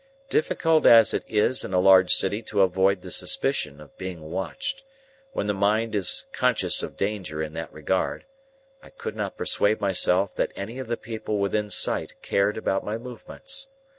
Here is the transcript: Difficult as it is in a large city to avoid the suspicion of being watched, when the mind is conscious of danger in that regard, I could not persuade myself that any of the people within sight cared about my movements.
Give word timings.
Difficult 0.29 0.87
as 0.87 1.13
it 1.13 1.23
is 1.27 1.63
in 1.63 1.75
a 1.75 1.79
large 1.79 2.11
city 2.11 2.41
to 2.41 2.63
avoid 2.63 3.03
the 3.03 3.11
suspicion 3.11 3.79
of 3.79 3.95
being 3.99 4.31
watched, 4.31 4.81
when 5.33 5.45
the 5.45 5.53
mind 5.53 5.93
is 5.93 6.25
conscious 6.31 6.81
of 6.81 6.97
danger 6.97 7.43
in 7.43 7.53
that 7.53 7.71
regard, 7.71 8.25
I 8.81 8.89
could 8.89 9.15
not 9.15 9.37
persuade 9.37 9.79
myself 9.79 10.33
that 10.37 10.53
any 10.55 10.79
of 10.79 10.87
the 10.87 10.97
people 10.97 11.37
within 11.37 11.69
sight 11.69 12.15
cared 12.23 12.57
about 12.57 12.83
my 12.83 12.97
movements. 12.97 13.67